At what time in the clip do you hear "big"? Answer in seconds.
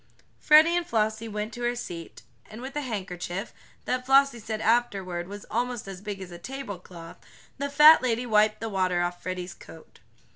6.01-6.19